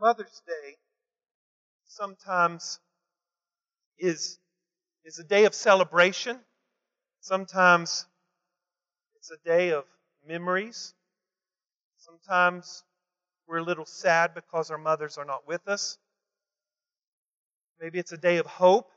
Mother's 0.00 0.40
Day 0.46 0.76
sometimes 1.86 2.80
is, 3.98 4.38
is 5.04 5.18
a 5.18 5.24
day 5.24 5.44
of 5.44 5.54
celebration. 5.54 6.38
Sometimes 7.20 8.06
it's 9.16 9.30
a 9.30 9.36
day 9.44 9.72
of 9.72 9.84
memories. 10.26 10.94
Sometimes 11.98 12.82
we're 13.46 13.58
a 13.58 13.62
little 13.62 13.84
sad 13.84 14.34
because 14.34 14.70
our 14.70 14.78
mothers 14.78 15.18
are 15.18 15.26
not 15.26 15.46
with 15.46 15.68
us. 15.68 15.98
Maybe 17.78 17.98
it's 17.98 18.12
a 18.12 18.18
day 18.18 18.38
of 18.38 18.46
hope. 18.46 18.90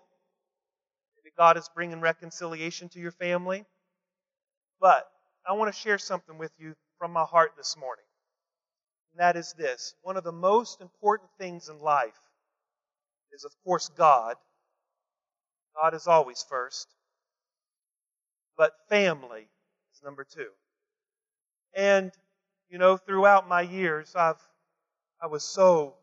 Maybe 1.17 1.33
God 1.37 1.57
is 1.57 1.69
bringing 1.75 1.99
reconciliation 1.99 2.87
to 2.89 2.99
your 2.99 3.11
family. 3.11 3.65
But 4.79 5.05
I 5.45 5.53
want 5.53 5.73
to 5.73 5.77
share 5.77 5.97
something 5.97 6.37
with 6.37 6.51
you 6.57 6.75
from 6.97 7.11
my 7.11 7.23
heart 7.23 7.53
this 7.57 7.75
morning. 7.77 8.05
And 9.13 9.19
that 9.19 9.37
is 9.37 9.53
this 9.53 9.93
one 10.01 10.17
of 10.17 10.23
the 10.23 10.31
most 10.31 10.81
important 10.81 11.29
things 11.37 11.69
in 11.69 11.79
life 11.79 12.19
is, 13.31 13.45
of 13.45 13.51
course, 13.63 13.89
God. 13.89 14.35
God 15.75 15.93
is 15.93 16.07
always 16.07 16.43
first. 16.49 16.87
But 18.57 18.73
family 18.89 19.47
is 19.93 20.01
number 20.03 20.23
two. 20.23 20.49
And, 21.75 22.11
you 22.69 22.77
know, 22.77 22.97
throughout 22.97 23.47
my 23.47 23.61
years, 23.61 24.15
I've, 24.15 24.41
I 25.21 25.27
was 25.27 25.43
so, 25.43 25.95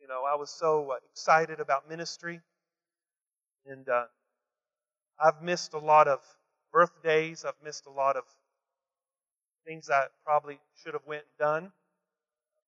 you 0.00 0.08
know, 0.08 0.22
I 0.24 0.36
was 0.36 0.50
so 0.50 0.92
uh, 0.92 0.96
excited 1.10 1.60
about 1.60 1.88
ministry. 1.88 2.40
And 3.66 3.86
uh, 3.88 4.04
I've 5.22 5.42
missed 5.42 5.74
a 5.74 5.78
lot 5.78 6.08
of 6.08 6.20
birthdays. 6.72 7.44
I've 7.44 7.62
missed 7.62 7.86
a 7.86 7.90
lot 7.90 8.16
of 8.16 8.24
things 9.66 9.90
I 9.90 10.06
probably 10.24 10.58
should 10.82 10.94
have 10.94 11.06
went 11.06 11.22
and 11.22 11.38
done. 11.38 11.72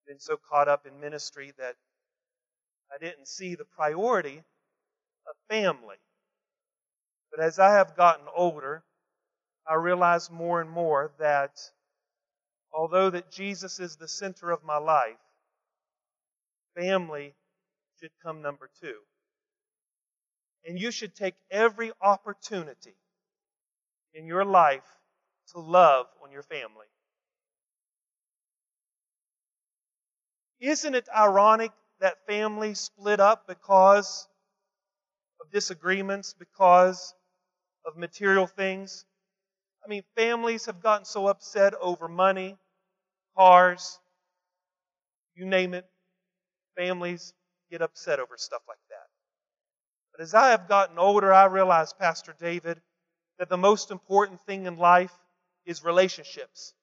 Been 0.07 0.19
so 0.19 0.37
caught 0.37 0.69
up 0.69 0.87
in 0.87 1.01
ministry 1.01 1.53
that 1.59 1.77
I 2.93 2.99
didn't 2.99 3.29
see 3.29 3.55
the 3.55 3.65
priority 3.65 4.39
of 4.39 5.35
family. 5.49 5.97
But 7.31 7.45
as 7.45 7.59
I 7.59 7.73
have 7.73 7.97
gotten 7.97 8.27
older, 8.35 8.83
I 9.67 9.75
realize 9.75 10.31
more 10.31 10.61
and 10.61 10.69
more 10.69 11.13
that 11.19 11.59
although 12.73 13.11
that 13.11 13.31
Jesus 13.31 13.81
is 13.81 13.97
the 13.97 14.09
center 14.09 14.51
of 14.51 14.65
my 14.65 14.79
life, 14.79 15.17
family 16.77 17.35
should 18.01 18.11
come 18.23 18.43
number 18.43 18.69
two. 18.81 18.97
And 20.67 20.79
you 20.79 20.91
should 20.91 21.15
take 21.15 21.35
every 21.51 21.93
opportunity 22.01 22.97
in 24.15 24.27
your 24.27 24.45
life 24.45 24.87
to 25.53 25.61
love 25.61 26.07
on 26.23 26.31
your 26.33 26.43
family. 26.43 26.87
Isn't 30.63 30.95
it 30.95 31.09
ironic 31.15 31.73
that 32.01 32.25
families 32.27 32.81
split 32.81 33.21
up 33.21 33.47
because 33.49 34.29
of 35.41 35.51
disagreements, 35.51 36.35
because 36.39 37.15
of 37.85 37.97
material 37.97 38.47
things? 38.47 39.05
I 39.85 39.89
mean, 39.89 40.05
families 40.17 40.67
have 40.67 40.83
gotten 40.83 41.05
so 41.05 41.27
upset 41.27 41.75
over 41.75 42.09
money, 42.09 42.57
cars, 43.37 43.99
you 45.35 45.47
name 45.47 45.75
it. 45.75 45.87
Families 46.77 47.35
get 47.71 47.83
upset 47.83 48.21
over 48.21 48.37
stuff 48.37 48.63
like 48.69 48.79
that. 48.91 49.09
But 50.13 50.23
as 50.23 50.35
I 50.35 50.51
have 50.51 50.69
gotten 50.69 50.99
older, 50.99 51.33
I 51.33 51.47
realize, 51.47 51.93
Pastor 51.93 52.35
David, 52.39 52.81
that 53.39 53.49
the 53.49 53.59
most 53.59 53.91
important 53.91 54.41
thing 54.43 54.67
in 54.67 54.77
life 54.77 55.15
is 55.67 55.85
relationships. 55.85 56.75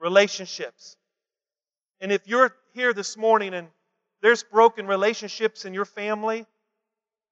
Relationships. 0.00 0.96
And 2.00 2.12
if 2.12 2.26
you're 2.26 2.54
here 2.72 2.92
this 2.92 3.16
morning 3.16 3.54
and 3.54 3.68
there's 4.22 4.42
broken 4.42 4.86
relationships 4.86 5.64
in 5.64 5.74
your 5.74 5.84
family, 5.84 6.46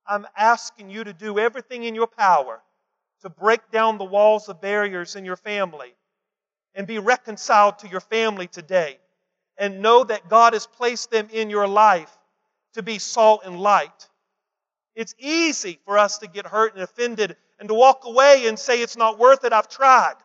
I'm 0.06 0.26
asking 0.36 0.90
you 0.90 1.04
to 1.04 1.12
do 1.12 1.38
everything 1.38 1.84
in 1.84 1.94
your 1.94 2.06
power 2.06 2.62
to 3.22 3.30
break 3.30 3.70
down 3.70 3.98
the 3.98 4.04
walls 4.04 4.48
of 4.48 4.60
barriers 4.60 5.16
in 5.16 5.24
your 5.24 5.36
family 5.36 5.94
and 6.74 6.86
be 6.86 6.98
reconciled 6.98 7.78
to 7.78 7.88
your 7.88 8.00
family 8.00 8.46
today. 8.46 8.98
And 9.56 9.80
know 9.80 10.02
that 10.02 10.28
God 10.28 10.52
has 10.52 10.66
placed 10.66 11.12
them 11.12 11.28
in 11.32 11.48
your 11.48 11.68
life 11.68 12.10
to 12.74 12.82
be 12.82 12.98
salt 12.98 13.42
and 13.44 13.60
light. 13.60 14.08
It's 14.96 15.14
easy 15.18 15.78
for 15.84 15.96
us 15.96 16.18
to 16.18 16.26
get 16.26 16.44
hurt 16.44 16.74
and 16.74 16.82
offended 16.82 17.36
and 17.60 17.68
to 17.68 17.74
walk 17.74 18.04
away 18.04 18.46
and 18.48 18.58
say, 18.58 18.82
It's 18.82 18.96
not 18.96 19.18
worth 19.18 19.44
it, 19.44 19.52
I've 19.52 19.68
tried. 19.68 20.16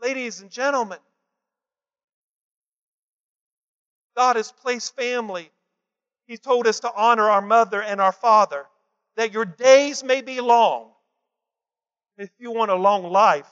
Ladies 0.00 0.40
and 0.40 0.50
gentlemen, 0.50 0.98
God 4.16 4.36
has 4.36 4.52
placed 4.52 4.96
family. 4.96 5.50
He 6.26 6.36
told 6.36 6.66
us 6.66 6.80
to 6.80 6.92
honor 6.94 7.28
our 7.28 7.42
mother 7.42 7.82
and 7.82 8.00
our 8.00 8.12
father, 8.12 8.66
that 9.16 9.32
your 9.32 9.44
days 9.44 10.02
may 10.02 10.22
be 10.22 10.40
long. 10.40 10.90
If 12.18 12.30
you 12.38 12.50
want 12.52 12.70
a 12.70 12.76
long 12.76 13.10
life, 13.10 13.48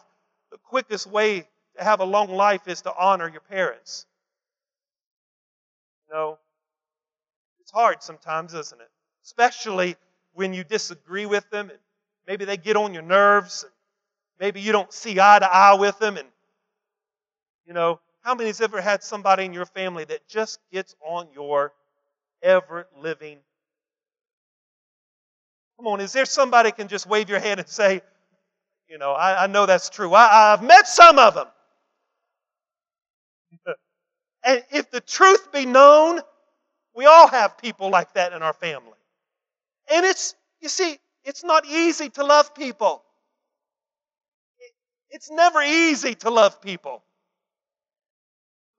the 0.50 0.58
quickest 0.58 1.06
way 1.06 1.46
to 1.76 1.84
have 1.84 2.00
a 2.00 2.04
long 2.04 2.30
life 2.30 2.68
is 2.68 2.82
to 2.82 2.94
honor 2.96 3.28
your 3.28 3.40
parents. 3.40 4.06
You 6.08 6.14
know, 6.14 6.38
it's 7.60 7.70
hard 7.70 8.02
sometimes, 8.02 8.54
isn't 8.54 8.80
it? 8.80 8.90
Especially 9.24 9.96
when 10.32 10.52
you 10.52 10.64
disagree 10.64 11.26
with 11.26 11.48
them 11.50 11.70
and 11.70 11.78
maybe 12.26 12.44
they 12.44 12.56
get 12.56 12.76
on 12.76 12.94
your 12.94 13.02
nerves. 13.02 13.64
and 13.64 13.72
Maybe 14.38 14.60
you 14.60 14.72
don't 14.72 14.92
see 14.92 15.18
eye 15.20 15.38
to 15.38 15.52
eye 15.52 15.74
with 15.74 15.98
them 15.98 16.16
and 16.16 16.28
you 17.66 17.74
know, 17.74 18.00
how 18.30 18.36
many 18.36 18.48
has 18.48 18.60
ever 18.60 18.80
had 18.80 19.02
somebody 19.02 19.44
in 19.44 19.52
your 19.52 19.66
family 19.66 20.04
that 20.04 20.28
just 20.28 20.60
gets 20.72 20.94
on 21.04 21.26
your 21.34 21.72
ever 22.44 22.86
living? 22.96 23.38
Come 25.76 25.88
on, 25.88 26.00
is 26.00 26.12
there 26.12 26.24
somebody 26.24 26.70
can 26.70 26.86
just 26.86 27.08
wave 27.08 27.28
your 27.28 27.40
hand 27.40 27.58
and 27.58 27.68
say, 27.68 28.02
you 28.88 28.98
know, 28.98 29.10
I, 29.10 29.42
I 29.42 29.46
know 29.48 29.66
that's 29.66 29.90
true. 29.90 30.14
I, 30.14 30.52
I've 30.52 30.62
met 30.62 30.86
some 30.86 31.18
of 31.18 31.34
them. 31.34 31.48
and 34.44 34.62
if 34.70 34.92
the 34.92 35.00
truth 35.00 35.50
be 35.50 35.66
known, 35.66 36.20
we 36.94 37.06
all 37.06 37.26
have 37.26 37.58
people 37.58 37.90
like 37.90 38.12
that 38.12 38.32
in 38.32 38.42
our 38.42 38.54
family. 38.54 38.92
And 39.92 40.06
it's, 40.06 40.36
you 40.60 40.68
see, 40.68 41.00
it's 41.24 41.42
not 41.42 41.66
easy 41.66 42.10
to 42.10 42.24
love 42.24 42.54
people. 42.54 43.02
It's 45.10 45.32
never 45.32 45.62
easy 45.62 46.14
to 46.14 46.30
love 46.30 46.62
people. 46.62 47.02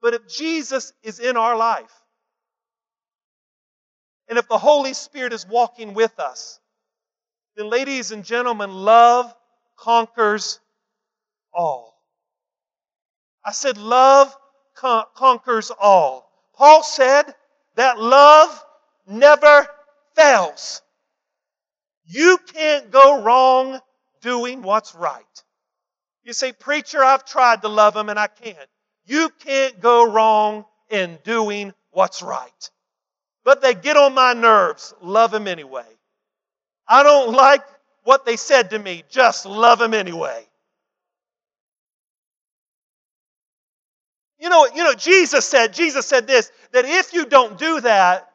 But 0.02 0.14
if 0.14 0.28
Jesus 0.28 0.92
is 1.02 1.20
in 1.20 1.36
our 1.36 1.56
life, 1.56 1.92
and 4.28 4.38
if 4.38 4.48
the 4.48 4.58
Holy 4.58 4.94
Spirit 4.94 5.32
is 5.32 5.46
walking 5.46 5.94
with 5.94 6.18
us, 6.18 6.58
then, 7.56 7.68
ladies 7.70 8.12
and 8.12 8.24
gentlemen, 8.24 8.70
love 8.72 9.32
conquers 9.76 10.58
all. 11.52 11.94
I 13.44 13.52
said, 13.52 13.76
love 13.76 14.34
con- 14.74 15.04
conquers 15.14 15.70
all. 15.70 16.30
Paul 16.54 16.82
said 16.82 17.24
that 17.76 18.00
love 18.00 18.64
never 19.06 19.66
fails. 20.16 20.82
You 22.06 22.38
can't 22.54 22.90
go 22.90 23.22
wrong 23.22 23.80
doing 24.22 24.62
what's 24.62 24.94
right. 24.94 25.44
You 26.24 26.32
say, 26.32 26.52
Preacher, 26.52 27.02
I've 27.04 27.24
tried 27.24 27.62
to 27.62 27.68
love 27.68 27.96
him 27.96 28.08
and 28.08 28.18
I 28.18 28.28
can't. 28.28 28.58
You 29.06 29.30
can't 29.44 29.80
go 29.80 30.10
wrong 30.10 30.64
in 30.90 31.18
doing 31.24 31.72
what's 31.90 32.22
right. 32.22 32.70
But 33.44 33.60
they 33.60 33.74
get 33.74 33.96
on 33.96 34.14
my 34.14 34.32
nerves. 34.34 34.94
Love 35.02 35.30
them 35.30 35.48
anyway. 35.48 35.86
I 36.86 37.02
don't 37.02 37.32
like 37.34 37.62
what 38.04 38.24
they 38.24 38.36
said 38.36 38.70
to 38.70 38.78
me. 38.78 39.04
Just 39.08 39.46
love 39.46 39.78
them 39.78 39.94
anyway. 39.94 40.46
You 44.38 44.48
know, 44.48 44.66
you 44.74 44.82
know, 44.82 44.94
Jesus 44.94 45.46
said, 45.46 45.72
Jesus 45.72 46.04
said 46.04 46.26
this, 46.26 46.50
that 46.72 46.84
if 46.84 47.12
you 47.12 47.26
don't 47.26 47.56
do 47.58 47.80
that, 47.80 48.28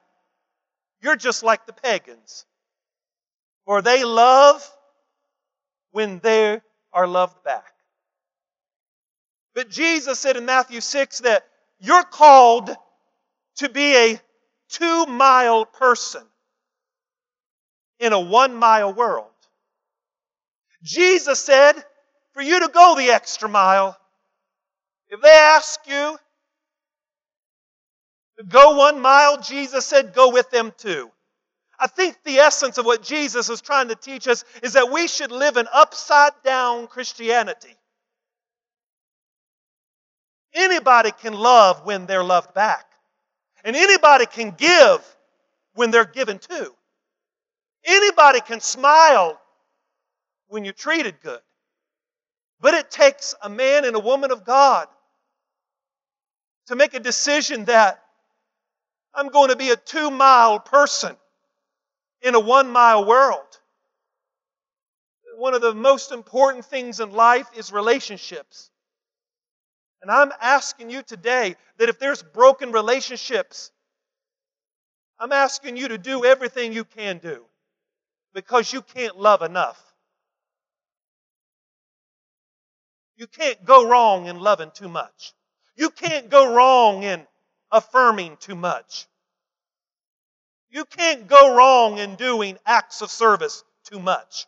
you're 1.01 1.17
just 1.17 1.43
like 1.43 1.65
the 1.65 1.73
pagans. 1.73 2.45
For 3.65 3.81
they 3.81 4.05
love 4.05 4.65
when 5.91 6.19
they 6.19 6.61
are 6.93 7.07
loved 7.07 7.43
back. 7.43 7.73
But 9.57 9.71
Jesus 9.71 10.19
said 10.19 10.37
in 10.37 10.45
Matthew 10.45 10.81
6 10.81 11.21
that 11.21 11.43
you're 11.79 12.03
called 12.03 12.69
to 13.55 13.69
be 13.69 13.95
a 13.95 14.21
two 14.69 15.07
mile 15.07 15.65
person 15.65 16.21
in 17.99 18.13
a 18.13 18.19
one 18.19 18.53
mile 18.53 18.93
world. 18.93 19.31
Jesus 20.83 21.41
said 21.41 21.73
for 22.33 22.43
you 22.43 22.59
to 22.59 22.67
go 22.67 22.93
the 22.95 23.09
extra 23.09 23.49
mile, 23.49 23.97
if 25.09 25.21
they 25.21 25.27
ask 25.27 25.79
you 25.87 26.19
to 28.37 28.43
go 28.43 28.77
one 28.77 28.99
mile, 28.99 29.41
Jesus 29.41 29.87
said 29.87 30.13
go 30.13 30.31
with 30.31 30.51
them 30.51 30.71
too. 30.77 31.09
I 31.79 31.87
think 31.87 32.15
the 32.23 32.37
essence 32.37 32.77
of 32.77 32.85
what 32.85 33.01
Jesus 33.01 33.49
is 33.49 33.61
trying 33.61 33.87
to 33.87 33.95
teach 33.95 34.27
us 34.27 34.45
is 34.61 34.73
that 34.73 34.91
we 34.91 35.07
should 35.07 35.31
live 35.31 35.57
an 35.57 35.67
upside 35.73 36.33
down 36.43 36.85
Christianity. 36.85 37.75
Anybody 40.57 41.11
can 41.11 41.33
love 41.33 41.85
when 41.85 42.07
they're 42.07 42.23
loved 42.23 42.55
back. 42.55 42.85
And 43.63 43.75
anybody 43.75 44.25
can 44.25 44.51
give 44.51 45.05
when 45.75 45.91
they're 45.91 46.03
given 46.05 46.39
to. 46.39 46.73
Anybody 47.85 48.41
can 48.41 48.59
smile 48.59 49.39
when 50.47 50.63
you're 50.65 50.73
treated 50.73 51.21
good. 51.21 51.41
But 52.59 52.73
it 52.73 52.89
takes 52.89 53.35
a 53.43 53.49
man 53.49 53.85
and 53.85 53.95
a 53.95 53.99
woman 53.99 54.31
of 54.31 54.45
God 54.45 54.87
to 56.67 56.75
make 56.75 56.95
a 56.95 56.99
decision 56.99 57.65
that 57.65 58.01
I'm 59.13 59.29
going 59.29 59.49
to 59.49 59.55
be 59.55 59.69
a 59.69 59.75
two 59.75 60.09
mile 60.09 60.59
person 60.59 61.15
in 62.23 62.33
a 62.33 62.39
one 62.39 62.69
mile 62.71 63.05
world. 63.05 63.43
One 65.37 65.53
of 65.53 65.61
the 65.61 65.75
most 65.75 66.11
important 66.11 66.65
things 66.65 66.99
in 66.99 67.11
life 67.11 67.47
is 67.55 67.71
relationships. 67.71 68.71
And 70.01 70.11
I'm 70.11 70.31
asking 70.41 70.89
you 70.89 71.01
today 71.01 71.55
that 71.77 71.89
if 71.89 71.99
there's 71.99 72.21
broken 72.21 72.71
relationships, 72.71 73.71
I'm 75.19 75.31
asking 75.31 75.77
you 75.77 75.87
to 75.89 75.97
do 75.97 76.23
everything 76.25 76.73
you 76.73 76.83
can 76.83 77.17
do 77.17 77.45
because 78.33 78.71
you 78.71 78.81
can't 78.81 79.17
love 79.17 79.41
enough. 79.41 79.81
You 83.15 83.25
can't 83.25 83.65
go 83.65 83.89
wrong 83.89 84.27
in 84.27 84.39
loving 84.39 84.69
too 84.71 84.87
much. 84.87 85.33
You 85.75 85.89
can't 85.89 86.29
go 86.29 86.53
wrong 86.53 87.01
in 87.01 87.25
affirming 87.71 88.37
too 88.37 88.55
much. 88.55 89.07
You 90.69 90.85
can't 90.85 91.27
go 91.27 91.55
wrong 91.55 91.97
in 91.97 92.15
doing 92.15 92.59
acts 92.65 93.01
of 93.01 93.09
service 93.09 93.63
too 93.85 93.99
much. 93.99 94.45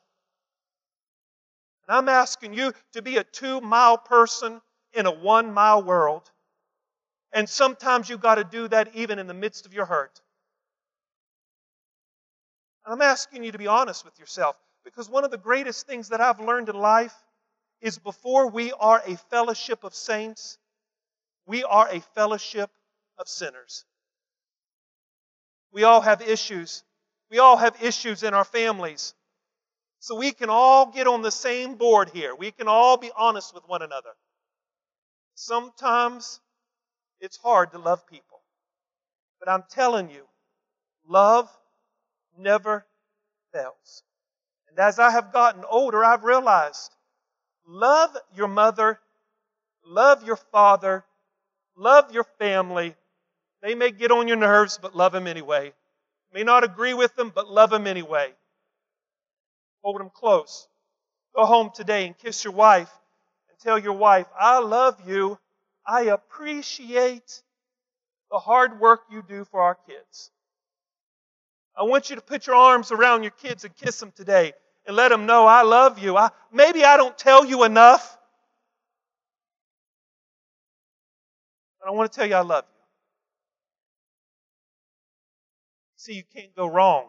And 1.88 1.98
I'm 1.98 2.10
asking 2.10 2.54
you 2.54 2.74
to 2.94 3.02
be 3.02 3.18
a 3.18 3.24
two 3.24 3.62
mile 3.62 3.98
person 3.98 4.62
in 4.94 5.06
a 5.06 5.12
one 5.12 5.54
mile 5.54 5.84
world. 5.84 6.30
And 7.32 7.48
sometimes 7.48 8.10
you've 8.10 8.22
got 8.22 8.36
to 8.36 8.44
do 8.44 8.68
that 8.70 8.96
even 8.96 9.20
in 9.20 9.28
the 9.28 9.34
midst 9.34 9.66
of 9.66 9.74
your 9.74 9.86
hurt. 9.86 10.22
I'm 12.86 13.02
asking 13.02 13.44
you 13.44 13.52
to 13.52 13.58
be 13.58 13.68
honest 13.68 14.04
with 14.04 14.18
yourself 14.20 14.56
because 14.84 15.10
one 15.10 15.24
of 15.24 15.30
the 15.30 15.38
greatest 15.38 15.86
things 15.86 16.10
that 16.10 16.22
I've 16.22 16.40
learned 16.40 16.70
in 16.70 16.76
life 16.76 17.14
is 17.82 18.00
before 18.00 18.48
we 18.48 18.72
are 18.74 19.02
a 19.06 19.16
fellowship 19.30 19.84
of 19.84 19.94
saints, 19.94 20.58
we 21.46 21.64
are 21.64 21.88
a 21.90 22.00
fellowship 22.16 22.72
of 23.18 23.28
sinners. 23.28 23.86
We 25.72 25.84
all 25.84 26.02
have 26.02 26.22
issues. 26.22 26.84
We 27.30 27.38
all 27.38 27.58
have 27.58 27.82
issues 27.84 28.24
in 28.24 28.34
our 28.34 28.44
families. 28.44 29.14
So 30.00 30.16
we 30.16 30.32
can 30.32 30.50
all 30.50 30.88
get 30.88 31.08
on 31.08 31.22
the 31.22 31.32
same 31.32 31.76
board 31.76 32.10
here. 32.10 32.34
We 32.34 32.52
can 32.52 32.68
all 32.68 32.98
be 32.98 33.12
honest 33.16 33.54
with 33.54 33.68
one 33.68 33.82
another. 33.82 34.12
Sometimes 35.42 36.42
it's 37.22 37.38
hard 37.38 37.72
to 37.72 37.78
love 37.78 38.06
people. 38.06 38.42
But 39.40 39.48
I'm 39.48 39.64
telling 39.70 40.10
you, 40.10 40.26
love 41.08 41.50
never 42.38 42.86
fails. 43.54 44.04
And 44.68 44.78
as 44.78 45.00
I 45.00 45.12
have 45.12 45.32
gotten 45.32 45.64
older, 45.64 46.04
I've 46.04 46.26
realized 46.26 46.94
love 47.66 48.18
your 48.36 48.50
mother, 48.50 49.00
love 49.86 50.26
your 50.28 50.36
father, 50.36 51.06
love 51.78 52.12
your 52.12 52.26
family. 52.38 52.94
They 53.62 53.76
may 53.76 53.92
get 53.92 54.12
on 54.12 54.28
your 54.28 54.36
nerves, 54.36 54.78
but 54.82 54.94
love 54.94 55.14
them 55.14 55.26
anyway. 55.26 55.72
May 56.34 56.44
not 56.44 56.66
agree 56.66 56.94
with 56.94 57.16
them, 57.16 57.32
but 57.34 57.50
love 57.50 57.70
them 57.70 57.88
anyway. 57.88 58.34
Hold 59.84 60.02
them 60.02 60.12
close. 60.14 60.68
Go 61.34 61.46
home 61.46 61.72
today 61.74 62.08
and 62.08 62.18
kiss 62.18 62.44
your 62.44 62.52
wife 62.52 62.92
tell 63.62 63.80
your 63.80 63.94
wife, 63.94 64.28
I 64.40 64.60
love 64.60 65.08
you. 65.08 65.38
I 65.86 66.04
appreciate 66.04 67.42
the 68.32 68.38
hard 68.40 68.80
work 68.80 69.02
you 69.12 69.24
do 69.28 69.44
for 69.46 69.62
our 69.62 69.76
kids. 69.76 70.32
I 71.78 71.84
want 71.84 72.10
you 72.10 72.16
to 72.18 72.22
put 72.22 72.48
your 72.48 72.56
arms 72.56 72.92
around 72.92 73.24
your 73.24 73.32
kids 73.32 73.64
and 73.64 73.76
kiss 73.76 74.00
them 74.00 74.12
today 74.12 74.54
and 74.86 74.96
let 74.96 75.10
them 75.10 75.26
know 75.26 75.46
I 75.46 75.64
love 75.64 76.00
you. 76.00 76.18
I, 76.18 76.30
maybe 76.52 76.84
I 76.84 76.98
don't 76.98 77.18
tell 77.18 77.46
you 77.46 77.64
enough, 77.64 78.18
but 81.80 81.90
I 81.90 81.92
want 81.92 82.12
to 82.12 82.16
tell 82.20 82.28
you 82.28 82.36
I 82.36 82.42
love 82.42 82.66
you. 82.68 82.82
See, 85.96 86.14
you 86.14 86.24
can't 86.36 86.56
go 86.56 86.68
wrong 86.68 87.06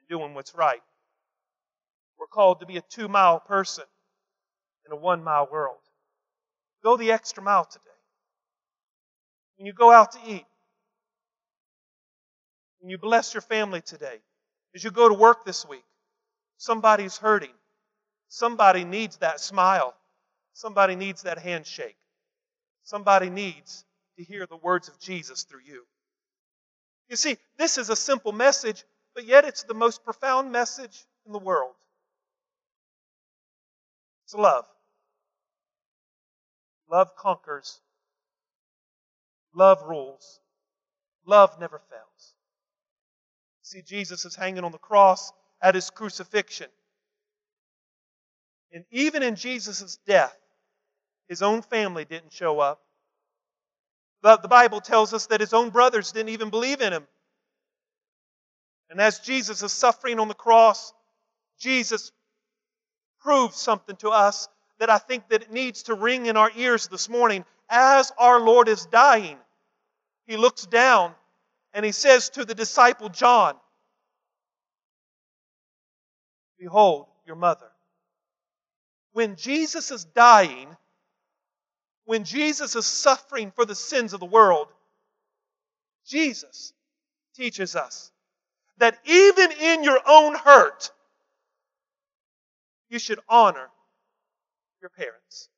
in 0.00 0.16
doing 0.16 0.34
what's 0.34 0.54
right. 0.54 0.82
We're 2.18 2.26
called 2.26 2.60
to 2.60 2.66
be 2.66 2.76
a 2.76 2.82
two 2.82 3.08
mile 3.08 3.40
person 3.40 3.84
in 4.86 4.92
a 4.92 4.96
one 4.96 5.22
mile 5.22 5.48
world. 5.50 5.78
Go 6.82 6.96
the 6.96 7.12
extra 7.12 7.42
mile 7.42 7.64
today. 7.64 7.84
When 9.56 9.66
you 9.66 9.72
go 9.72 9.90
out 9.90 10.12
to 10.12 10.18
eat, 10.26 10.44
when 12.80 12.90
you 12.90 12.98
bless 12.98 13.34
your 13.34 13.40
family 13.40 13.80
today, 13.80 14.18
as 14.74 14.84
you 14.84 14.90
go 14.90 15.08
to 15.08 15.14
work 15.14 15.44
this 15.44 15.66
week, 15.66 15.84
somebody's 16.58 17.16
hurting. 17.16 17.54
Somebody 18.28 18.84
needs 18.84 19.16
that 19.18 19.40
smile. 19.40 19.94
Somebody 20.52 20.96
needs 20.96 21.22
that 21.22 21.38
handshake. 21.38 21.96
Somebody 22.84 23.30
needs 23.30 23.84
to 24.18 24.24
hear 24.24 24.46
the 24.46 24.56
words 24.56 24.88
of 24.88 24.98
Jesus 25.00 25.42
through 25.44 25.62
you. 25.64 25.84
You 27.08 27.16
see, 27.16 27.36
this 27.58 27.78
is 27.78 27.90
a 27.90 27.96
simple 27.96 28.32
message, 28.32 28.84
but 29.14 29.24
yet 29.24 29.44
it's 29.44 29.62
the 29.62 29.74
most 29.74 30.04
profound 30.04 30.52
message 30.52 31.04
in 31.26 31.32
the 31.32 31.38
world. 31.38 31.72
It's 34.24 34.34
love. 34.34 34.66
Love 36.90 37.14
conquers. 37.16 37.80
Love 39.54 39.82
rules. 39.82 40.40
Love 41.24 41.58
never 41.58 41.80
fails. 41.90 42.34
See, 43.62 43.82
Jesus 43.82 44.24
is 44.24 44.36
hanging 44.36 44.64
on 44.64 44.72
the 44.72 44.78
cross 44.78 45.32
at 45.60 45.74
his 45.74 45.90
crucifixion. 45.90 46.68
And 48.72 48.84
even 48.90 49.22
in 49.22 49.36
Jesus' 49.36 49.98
death, 50.06 50.36
his 51.28 51.42
own 51.42 51.62
family 51.62 52.04
didn't 52.04 52.32
show 52.32 52.60
up. 52.60 52.80
But 54.22 54.42
the 54.42 54.48
Bible 54.48 54.80
tells 54.80 55.12
us 55.12 55.26
that 55.26 55.40
his 55.40 55.52
own 55.52 55.70
brothers 55.70 56.12
didn't 56.12 56.28
even 56.30 56.50
believe 56.50 56.80
in 56.80 56.92
him. 56.92 57.06
And 58.90 59.00
as 59.00 59.18
Jesus 59.20 59.62
is 59.62 59.72
suffering 59.72 60.20
on 60.20 60.28
the 60.28 60.34
cross, 60.34 60.92
Jesus 61.58 62.12
proves 63.20 63.56
something 63.56 63.96
to 63.96 64.10
us 64.10 64.48
that 64.78 64.90
I 64.90 64.98
think 64.98 65.28
that 65.28 65.42
it 65.42 65.52
needs 65.52 65.84
to 65.84 65.94
ring 65.94 66.26
in 66.26 66.36
our 66.36 66.50
ears 66.56 66.88
this 66.88 67.08
morning. 67.08 67.44
As 67.68 68.12
our 68.18 68.40
Lord 68.40 68.68
is 68.68 68.86
dying, 68.86 69.38
he 70.26 70.36
looks 70.36 70.66
down 70.66 71.14
and 71.72 71.84
he 71.84 71.92
says 71.92 72.30
to 72.30 72.44
the 72.44 72.54
disciple 72.54 73.08
John, 73.08 73.56
Behold 76.58 77.06
your 77.26 77.36
mother. 77.36 77.66
When 79.12 79.36
Jesus 79.36 79.90
is 79.90 80.04
dying, 80.04 80.68
when 82.04 82.24
Jesus 82.24 82.76
is 82.76 82.86
suffering 82.86 83.50
for 83.50 83.64
the 83.64 83.74
sins 83.74 84.12
of 84.12 84.20
the 84.20 84.26
world, 84.26 84.68
Jesus 86.06 86.72
teaches 87.34 87.76
us 87.76 88.12
that 88.78 88.98
even 89.04 89.50
in 89.52 89.84
your 89.84 90.00
own 90.06 90.34
hurt, 90.34 90.90
you 92.88 92.98
should 92.98 93.20
honor 93.28 93.68
your 94.86 95.06
parents. 95.06 95.48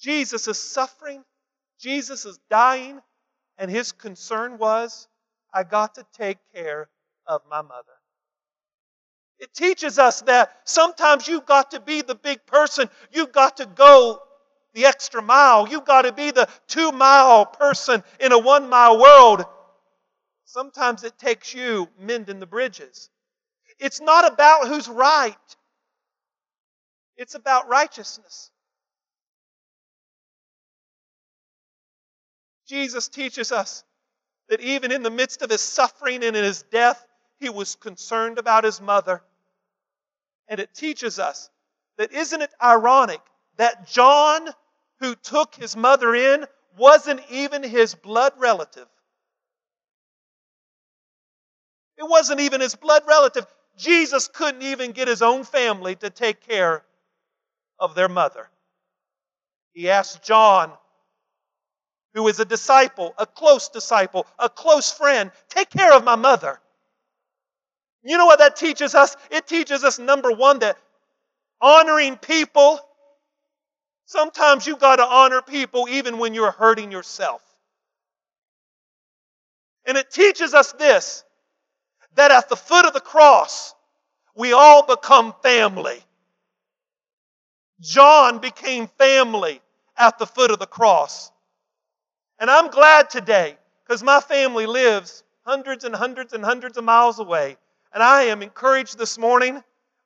Jesus 0.00 0.48
is 0.48 0.58
suffering, 0.58 1.22
Jesus 1.78 2.24
is 2.24 2.38
dying, 2.48 2.98
and 3.58 3.70
his 3.70 3.92
concern 3.92 4.56
was, 4.56 5.06
I 5.52 5.64
got 5.64 5.96
to 5.96 6.06
take 6.14 6.38
care 6.54 6.88
of 7.26 7.42
my 7.50 7.60
mother. 7.60 7.92
It 9.38 9.52
teaches 9.52 9.98
us 9.98 10.22
that 10.22 10.50
sometimes 10.64 11.28
you've 11.28 11.44
got 11.44 11.72
to 11.72 11.80
be 11.80 12.00
the 12.00 12.14
big 12.14 12.46
person. 12.46 12.88
You've 13.12 13.32
got 13.32 13.58
to 13.58 13.66
go 13.66 14.20
the 14.72 14.86
extra 14.86 15.20
mile. 15.20 15.68
You've 15.68 15.84
got 15.84 16.02
to 16.02 16.12
be 16.12 16.30
the 16.30 16.48
two 16.68 16.90
mile 16.90 17.44
person 17.44 18.02
in 18.18 18.32
a 18.32 18.38
one 18.38 18.68
mile 18.68 18.98
world. 18.98 19.44
Sometimes 20.44 21.04
it 21.04 21.18
takes 21.18 21.54
you 21.54 21.88
mending 22.00 22.40
the 22.40 22.46
bridges. 22.46 23.10
It's 23.78 24.00
not 24.00 24.32
about 24.32 24.68
who's 24.68 24.88
right. 24.88 25.36
It's 27.18 27.34
about 27.34 27.68
righteousness. 27.68 28.50
Jesus 32.68 33.08
teaches 33.08 33.50
us 33.50 33.82
that 34.48 34.60
even 34.60 34.92
in 34.92 35.02
the 35.02 35.10
midst 35.10 35.42
of 35.42 35.50
his 35.50 35.60
suffering 35.60 36.22
and 36.22 36.36
in 36.36 36.44
his 36.44 36.62
death, 36.62 37.04
he 37.40 37.48
was 37.48 37.74
concerned 37.74 38.38
about 38.38 38.62
his 38.62 38.80
mother. 38.80 39.22
And 40.46 40.60
it 40.60 40.72
teaches 40.74 41.18
us 41.18 41.50
that 41.96 42.12
isn't 42.12 42.40
it 42.40 42.54
ironic 42.62 43.20
that 43.56 43.88
John, 43.88 44.48
who 45.00 45.16
took 45.16 45.56
his 45.56 45.76
mother 45.76 46.14
in, 46.14 46.46
wasn't 46.76 47.20
even 47.30 47.64
his 47.64 47.96
blood 47.96 48.32
relative? 48.38 48.86
It 51.96 52.08
wasn't 52.08 52.40
even 52.40 52.60
his 52.60 52.76
blood 52.76 53.02
relative. 53.08 53.44
Jesus 53.76 54.28
couldn't 54.28 54.62
even 54.62 54.92
get 54.92 55.08
his 55.08 55.20
own 55.20 55.42
family 55.42 55.96
to 55.96 56.10
take 56.10 56.46
care 56.46 56.84
of 57.78 57.94
their 57.94 58.08
mother. 58.08 58.48
He 59.72 59.90
asked 59.90 60.22
John 60.22 60.72
who 62.14 62.26
is 62.28 62.40
a 62.40 62.44
disciple, 62.44 63.14
a 63.18 63.26
close 63.26 63.68
disciple, 63.68 64.26
a 64.38 64.48
close 64.48 64.90
friend. 64.90 65.30
Take 65.48 65.70
care 65.70 65.92
of 65.92 66.04
my 66.04 66.16
mother. 66.16 66.58
You 68.02 68.16
know 68.16 68.26
what 68.26 68.38
that 68.38 68.56
teaches 68.56 68.94
us? 68.94 69.16
It 69.30 69.46
teaches 69.46 69.84
us, 69.84 69.98
number 69.98 70.32
one, 70.32 70.60
that 70.60 70.78
honoring 71.60 72.16
people, 72.16 72.80
sometimes 74.06 74.66
you 74.66 74.76
got 74.76 74.96
to 74.96 75.04
honor 75.04 75.42
people 75.42 75.88
even 75.88 76.18
when 76.18 76.34
you're 76.34 76.50
hurting 76.50 76.90
yourself. 76.90 77.42
And 79.86 79.96
it 79.96 80.10
teaches 80.10 80.54
us 80.54 80.72
this 80.72 81.24
that 82.14 82.30
at 82.30 82.48
the 82.48 82.56
foot 82.56 82.84
of 82.84 82.94
the 82.94 83.00
cross, 83.00 83.74
we 84.34 84.52
all 84.52 84.84
become 84.84 85.34
family. 85.42 86.02
John 87.80 88.38
became 88.38 88.88
family 88.98 89.60
at 89.96 90.18
the 90.18 90.26
foot 90.26 90.50
of 90.50 90.58
the 90.58 90.66
cross. 90.66 91.30
And 92.38 92.50
I'm 92.50 92.70
glad 92.70 93.10
today 93.10 93.56
because 93.84 94.02
my 94.02 94.20
family 94.20 94.66
lives 94.66 95.22
hundreds 95.44 95.84
and 95.84 95.94
hundreds 95.94 96.32
and 96.32 96.44
hundreds 96.44 96.76
of 96.76 96.84
miles 96.84 97.18
away. 97.18 97.56
And 97.92 98.02
I 98.02 98.24
am 98.24 98.42
encouraged 98.42 98.98
this 98.98 99.18
morning 99.18 99.62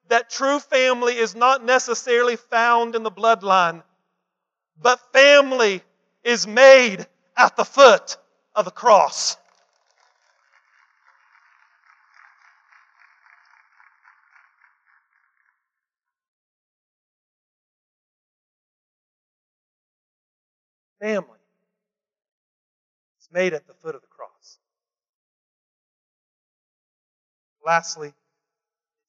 that 0.09 0.31
true 0.31 0.59
family 0.59 1.17
is 1.17 1.35
not 1.35 1.64
necessarily 1.64 2.37
found 2.37 2.95
in 2.95 3.02
the 3.02 3.11
bloodline, 3.11 3.83
but 4.81 5.12
family 5.12 5.83
is 6.23 6.47
made 6.47 7.07
at 7.37 7.57
the 7.57 7.64
foot 7.64 8.17
of 8.55 8.64
the 8.64 8.71
cross. 8.71 9.37
Family 21.02 21.40
is 23.21 23.28
made 23.32 23.54
at 23.54 23.66
the 23.66 23.75
foot 23.75 23.97
of 23.97 24.02
the 24.02 24.06
cross. 24.06 24.59
Lastly, 27.66 28.11
it 28.11 28.14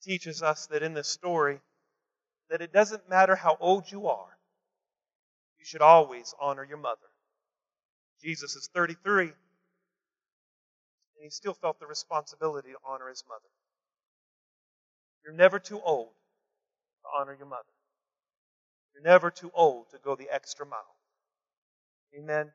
teaches 0.04 0.42
us 0.42 0.66
that 0.68 0.82
in 0.82 0.96
this 0.96 1.08
story, 1.08 1.60
that 2.50 2.64
it 2.64 2.74
doesn't 2.74 3.08
matter 3.08 3.36
how 3.36 3.58
old 3.60 3.92
you 3.92 4.08
are, 4.08 4.40
you 5.60 5.66
should 5.66 5.84
always 5.84 6.34
honor 6.42 6.64
your 6.64 6.80
mother. 6.80 6.98
Jesus 8.24 8.56
is 8.56 8.68
33, 8.74 9.26
and 9.26 9.34
he 11.22 11.30
still 11.30 11.54
felt 11.54 11.80
the 11.80 11.86
responsibility 11.86 12.70
to 12.72 12.78
honor 12.84 13.08
his 13.10 13.24
mother. 13.30 13.52
You're 15.24 15.36
never 15.36 15.60
too 15.60 15.80
old 15.80 16.10
to 17.04 17.08
honor 17.20 17.36
your 17.38 17.46
mother. 17.48 17.70
You're 18.96 19.04
never 19.04 19.30
too 19.30 19.52
old 19.54 19.92
to 19.92 20.00
go 20.04 20.16
the 20.16 20.34
extra 20.34 20.66
mile. 20.66 20.96
Amen. 22.18 22.54